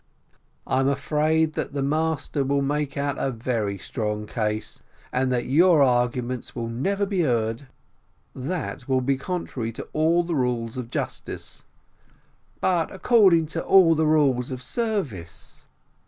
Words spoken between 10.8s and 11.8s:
justice."